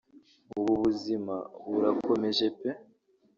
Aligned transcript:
ubu 0.57 0.69
ubuzima 0.77 1.35
burakomeje 1.71 2.45
pe 2.57 2.69